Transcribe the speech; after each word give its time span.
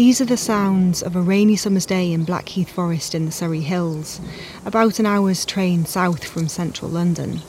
These 0.00 0.22
are 0.22 0.24
the 0.24 0.38
sounds 0.38 1.02
of 1.02 1.14
a 1.14 1.20
rainy 1.20 1.56
summer's 1.56 1.84
day 1.84 2.10
in 2.10 2.24
Blackheath 2.24 2.70
Forest 2.70 3.14
in 3.14 3.26
the 3.26 3.30
Surrey 3.30 3.60
Hills, 3.60 4.18
about 4.64 4.98
an 4.98 5.04
hour's 5.04 5.44
train 5.44 5.84
south 5.84 6.24
from 6.24 6.48
central 6.48 6.90
London. 6.90 7.42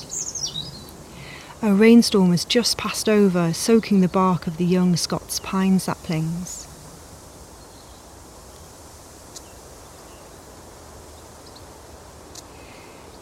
A 1.61 1.73
rainstorm 1.73 2.31
has 2.31 2.43
just 2.43 2.77
passed 2.77 3.07
over, 3.07 3.53
soaking 3.53 4.01
the 4.01 4.09
bark 4.09 4.47
of 4.47 4.57
the 4.57 4.65
young 4.65 4.97
Scots 4.97 5.39
pine 5.39 5.79
saplings. 5.79 6.67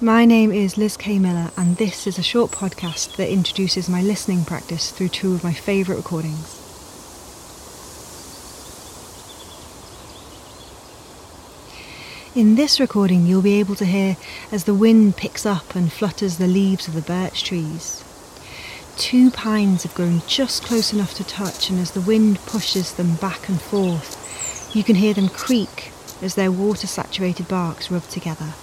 My 0.01 0.25
name 0.25 0.51
is 0.51 0.75
Liz 0.75 0.97
K. 0.97 1.19
Miller, 1.19 1.51
and 1.55 1.77
this 1.77 2.07
is 2.07 2.17
a 2.17 2.23
short 2.23 2.49
podcast 2.49 3.15
that 3.17 3.31
introduces 3.31 3.87
my 3.87 4.01
listening 4.01 4.43
practice 4.43 4.89
through 4.89 5.09
two 5.09 5.35
of 5.35 5.43
my 5.43 5.53
favourite 5.53 5.99
recordings. 5.99 6.58
In 12.35 12.53
this 12.53 12.79
recording, 12.79 13.25
you'll 13.25 13.41
be 13.41 13.59
able 13.59 13.73
to 13.73 13.85
hear 13.85 14.15
as 14.51 14.65
the 14.65 14.73
wind 14.75 15.17
picks 15.17 15.47
up 15.47 15.75
and 15.75 15.91
flutters 15.91 16.37
the 16.37 16.45
leaves 16.45 16.87
of 16.87 16.93
the 16.93 17.01
birch 17.01 17.43
trees. 17.43 18.03
Two 18.97 19.31
pines 19.31 19.81
have 19.81 19.95
grown 19.95 20.21
just 20.27 20.61
close 20.61 20.93
enough 20.93 21.15
to 21.15 21.23
touch, 21.23 21.71
and 21.71 21.79
as 21.79 21.89
the 21.91 22.01
wind 22.01 22.37
pushes 22.45 22.93
them 22.93 23.15
back 23.15 23.49
and 23.49 23.59
forth, 23.59 24.75
you 24.75 24.83
can 24.83 24.95
hear 24.95 25.15
them 25.15 25.27
creak 25.27 25.91
as 26.21 26.35
their 26.35 26.51
water 26.51 26.85
saturated 26.85 27.47
barks 27.47 27.89
rub 27.89 28.07
together. 28.09 28.53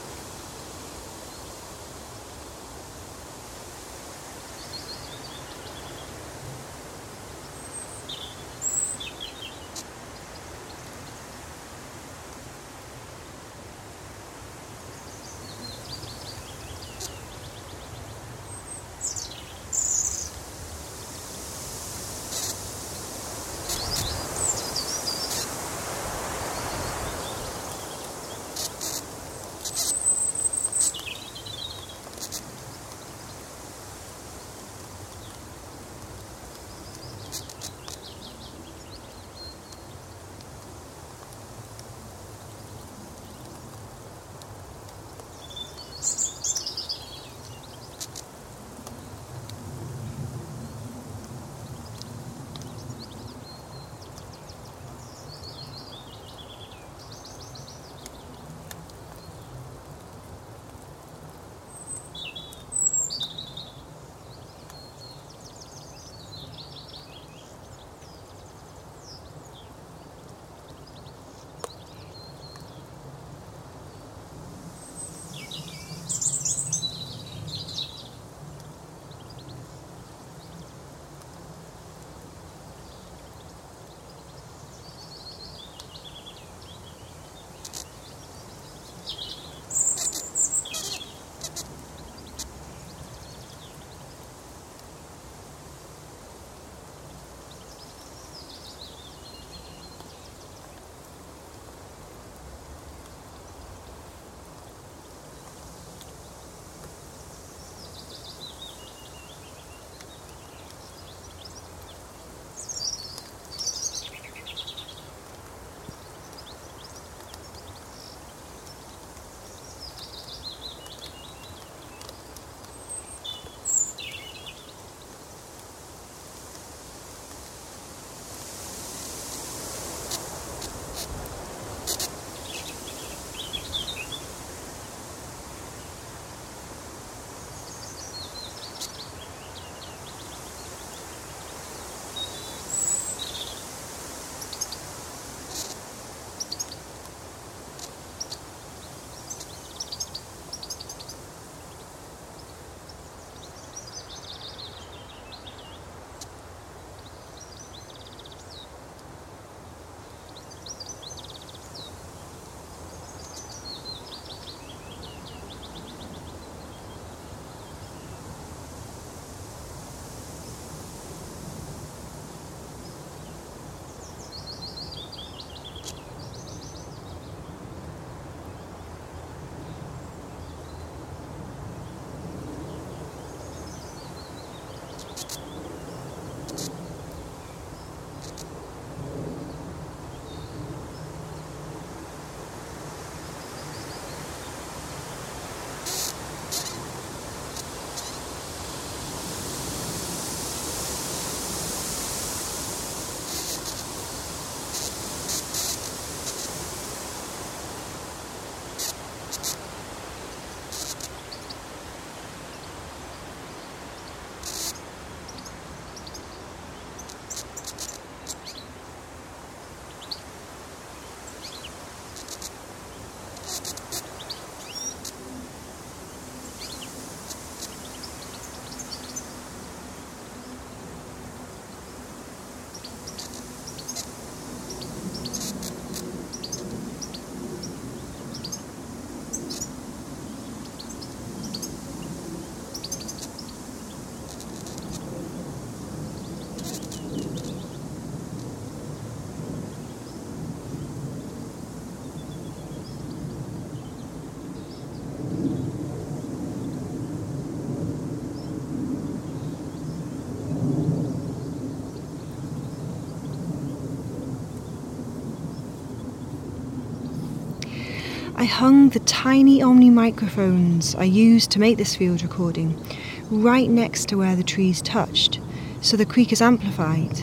Hung 268.47 268.89
the 268.89 269.01
tiny 269.01 269.61
Omni 269.61 269.91
microphones 269.91 270.95
I 270.95 271.05
used 271.05 271.51
to 271.51 271.61
make 271.61 271.77
this 271.77 271.95
field 271.95 272.23
recording 272.23 272.83
right 273.31 273.69
next 273.69 274.09
to 274.09 274.17
where 274.17 274.35
the 274.35 274.43
trees 274.43 274.81
touched, 274.81 275.41
so 275.83 275.97
the 275.97 276.07
creak 276.07 276.33
is 276.33 276.41
amplified. 276.41 277.21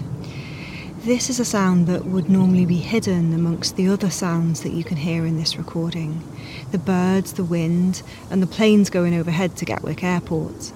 This 0.99 1.31
is 1.31 1.39
a 1.39 1.45
sound 1.45 1.87
that 1.87 2.05
would 2.05 2.29
normally 2.29 2.67
be 2.67 2.77
hidden 2.77 3.33
amongst 3.33 3.77
the 3.77 3.87
other 3.87 4.11
sounds 4.11 4.61
that 4.61 4.73
you 4.73 4.83
can 4.83 4.97
hear 4.97 5.25
in 5.25 5.37
this 5.37 5.57
recording 5.57 6.21
the 6.71 6.77
birds, 6.77 7.33
the 7.33 7.43
wind, 7.43 8.03
and 8.29 8.41
the 8.41 8.47
planes 8.47 8.91
going 8.91 9.15
overhead 9.15 9.55
to 9.57 9.65
Gatwick 9.65 10.03
Airport. 10.03 10.71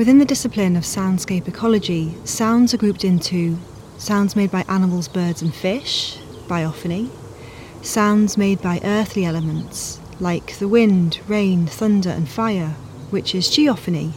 Within 0.00 0.16
the 0.16 0.24
discipline 0.24 0.76
of 0.76 0.84
soundscape 0.84 1.46
ecology, 1.46 2.14
sounds 2.24 2.72
are 2.72 2.78
grouped 2.78 3.04
into 3.04 3.58
sounds 3.98 4.34
made 4.34 4.50
by 4.50 4.64
animals, 4.66 5.08
birds, 5.08 5.42
and 5.42 5.54
fish, 5.54 6.16
biophony, 6.46 7.10
sounds 7.82 8.38
made 8.38 8.62
by 8.62 8.80
earthly 8.82 9.26
elements 9.26 10.00
like 10.18 10.58
the 10.58 10.68
wind, 10.68 11.20
rain, 11.28 11.66
thunder, 11.66 12.08
and 12.08 12.30
fire, 12.30 12.70
which 13.10 13.34
is 13.34 13.50
geophony, 13.50 14.14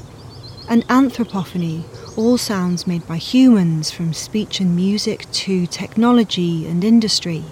and 0.69 0.87
anthropophony, 0.87 1.83
all 2.15 2.37
sounds 2.37 2.87
made 2.87 3.05
by 3.05 3.17
humans 3.17 3.91
from 3.91 4.13
speech 4.13 4.61
and 4.61 4.77
music 4.77 5.29
to 5.33 5.67
technology 5.67 6.65
and 6.65 6.85
industry. 6.85 7.43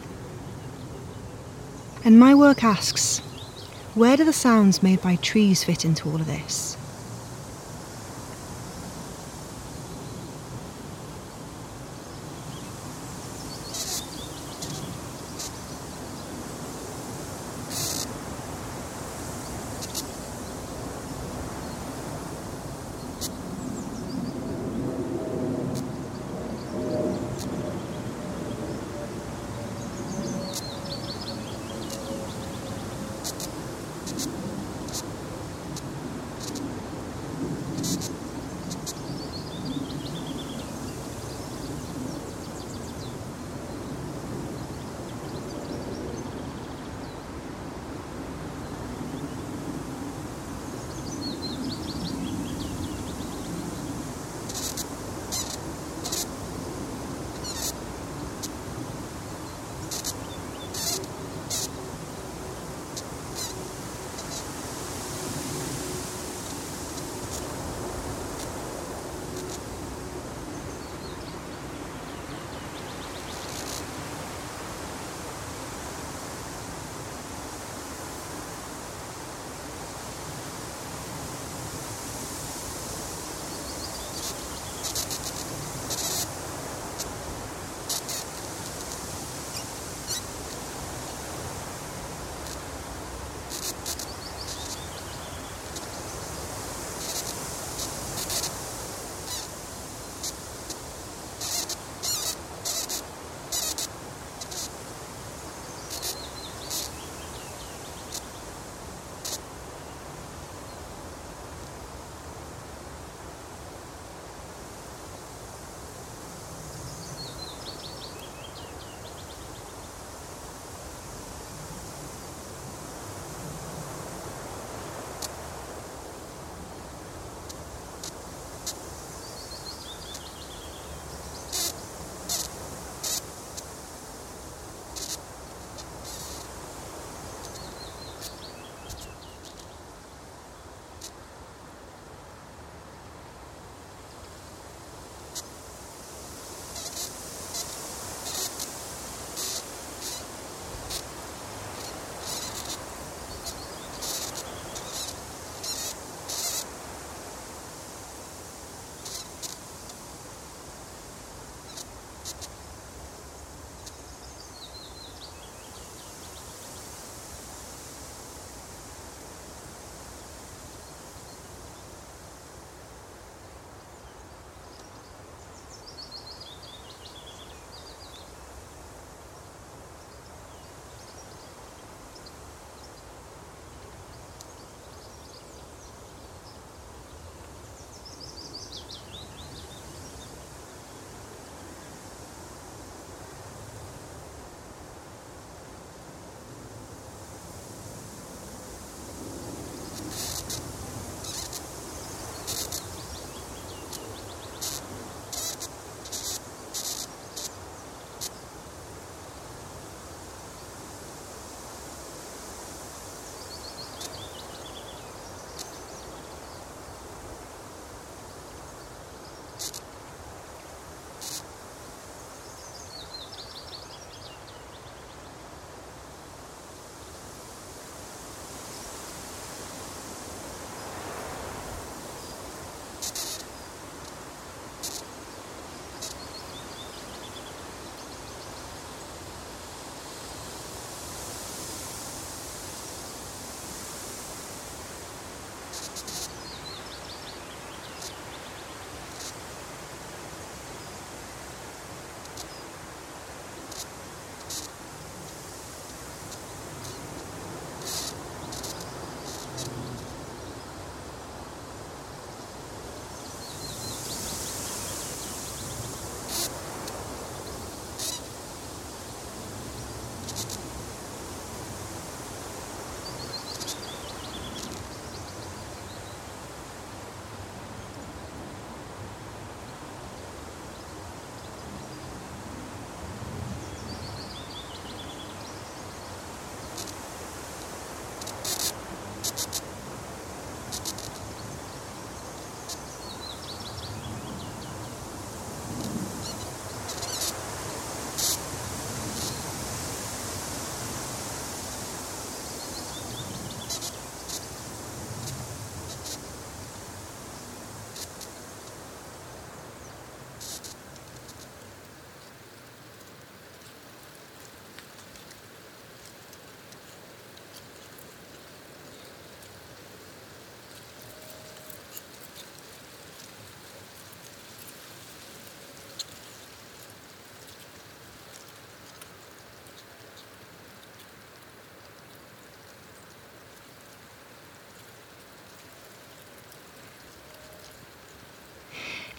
And 2.05 2.17
my 2.17 2.33
work 2.33 2.63
asks 2.63 3.19
where 3.93 4.15
do 4.15 4.23
the 4.23 4.31
sounds 4.31 4.81
made 4.81 5.01
by 5.01 5.17
trees 5.17 5.65
fit 5.65 5.83
into 5.83 6.07
all 6.07 6.15
of 6.15 6.27
this? 6.27 6.77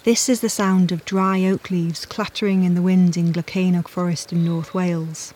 This 0.03 0.27
is 0.27 0.41
the 0.41 0.49
sound 0.49 0.91
of 0.91 1.05
dry 1.05 1.45
oak 1.45 1.71
leaves 1.71 2.05
clattering 2.05 2.65
in 2.65 2.75
the 2.75 2.81
wind 2.81 3.15
in 3.15 3.31
Clocaenog 3.31 3.87
Forest 3.87 4.33
in 4.33 4.43
North 4.43 4.73
Wales. 4.73 5.33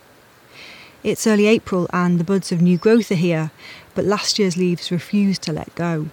It's 1.04 1.26
early 1.26 1.48
April 1.48 1.88
and 1.94 2.20
the 2.20 2.26
buds 2.26 2.52
of 2.52 2.62
new 2.62 2.78
growth 2.78 3.10
are 3.10 3.16
here, 3.16 3.52
but 3.96 4.04
last 4.04 4.38
year's 4.38 4.58
leaves 4.58 4.92
refuse 4.92 5.40
to 5.40 5.54
let 5.54 5.74
go. 5.76 6.08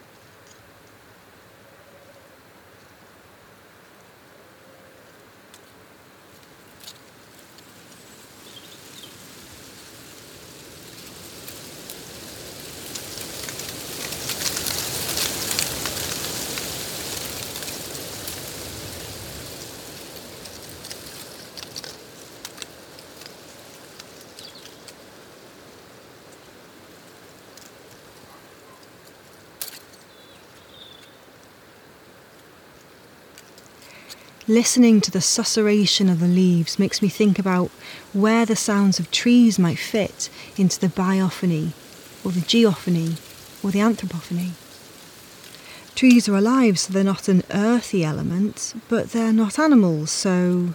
Listening 34.46 35.00
to 35.00 35.10
the 35.10 35.20
susurration 35.20 36.12
of 36.12 36.20
the 36.20 36.28
leaves 36.28 36.78
makes 36.78 37.00
me 37.00 37.08
think 37.08 37.38
about 37.38 37.70
where 38.12 38.44
the 38.44 38.54
sounds 38.54 38.98
of 38.98 39.10
trees 39.10 39.58
might 39.58 39.78
fit 39.78 40.28
into 40.58 40.78
the 40.78 40.88
biophony, 40.88 41.72
or 42.22 42.30
the 42.30 42.42
geophony, 42.42 43.16
or 43.62 43.70
the 43.70 43.80
anthropophony. 43.80 44.50
Trees 45.94 46.28
are 46.28 46.36
alive, 46.36 46.78
so 46.78 46.92
they're 46.92 47.02
not 47.02 47.26
an 47.26 47.42
earthy 47.52 48.04
element, 48.04 48.74
but 48.90 49.12
they're 49.12 49.32
not 49.32 49.58
animals, 49.58 50.10
so 50.10 50.74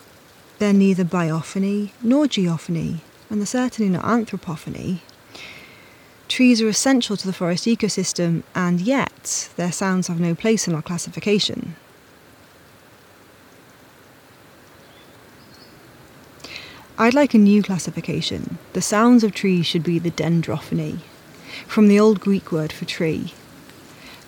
they're 0.58 0.74
neither 0.74 1.04
biophony 1.04 1.92
nor 2.02 2.26
geophony, 2.26 3.02
and 3.30 3.40
they're 3.40 3.46
certainly 3.46 3.92
not 3.92 4.04
anthropophony. 4.04 5.02
Trees 6.28 6.60
are 6.60 6.70
essential 6.70 7.16
to 7.18 7.28
the 7.28 7.34
forest 7.34 7.66
ecosystem, 7.66 8.42
and 8.56 8.82
yet 8.82 9.52
their 9.58 9.72
sounds 9.72 10.08
have 10.08 10.20
no 10.20 10.34
place 10.34 10.68
in 10.68 10.74
our 10.74 10.82
classification. 10.82 11.76
I'd 17.02 17.14
like 17.14 17.34
a 17.34 17.38
new 17.38 17.64
classification. 17.64 18.58
The 18.74 18.82
sounds 18.82 19.24
of 19.24 19.34
trees 19.34 19.66
should 19.66 19.84
be 19.84 20.00
the 20.00 20.12
dendrophony, 20.12 21.00
from 21.66 21.88
the 21.88 21.98
old 21.98 22.20
Greek 22.20 22.52
word 22.52 22.74
for 22.74 22.84
tree. 22.84 23.34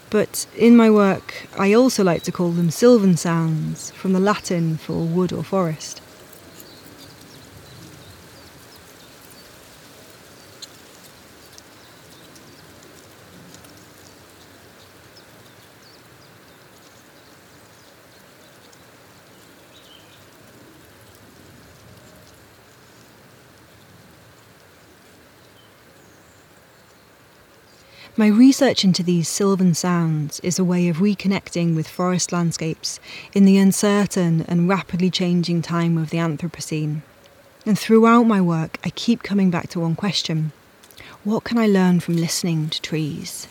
But 0.10 0.48
in 0.56 0.78
my 0.78 0.90
work, 0.90 1.48
I 1.60 1.74
also 1.74 2.02
like 2.02 2.24
to 2.24 2.32
call 2.32 2.52
them 2.52 2.72
sylvan 2.72 3.18
sounds, 3.18 3.92
from 3.92 4.14
the 4.14 4.22
Latin 4.22 4.78
for 4.78 5.04
wood 5.04 5.34
or 5.34 5.44
forest. 5.44 6.02
My 28.18 28.28
research 28.28 28.84
into 28.84 29.04
these 29.04 29.30
sylvan 29.30 29.74
sounds 29.74 30.42
is 30.42 30.60
a 30.60 30.66
way 30.66 30.90
of 30.90 30.98
reconnecting 30.98 31.78
with 31.78 31.88
forest 31.88 32.34
landscapes 32.34 33.00
in 33.34 33.46
the 33.46 33.58
uncertain 33.58 34.42
and 34.50 34.68
rapidly 34.68 35.10
changing 35.10 35.62
time 35.62 35.98
of 35.98 36.10
the 36.10 36.18
Anthropocene. 36.18 37.04
And 37.66 37.80
throughout 37.80 38.24
my 38.24 38.42
work, 38.42 38.80
I 38.84 38.90
keep 38.90 39.24
coming 39.24 39.50
back 39.50 39.70
to 39.70 39.80
one 39.80 39.96
question 39.96 40.52
What 41.24 41.46
can 41.46 41.58
I 41.58 41.68
learn 41.68 42.02
from 42.02 42.18
listening 42.18 42.70
to 42.72 42.82
trees? 42.82 43.48